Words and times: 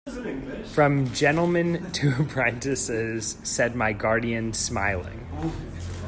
"From 0.73 1.13
gentlemen 1.13 1.91
to 1.91 2.21
apprentices," 2.23 3.37
said 3.43 3.75
my 3.75 3.93
guardian, 3.93 4.51
smiling. 4.51 5.27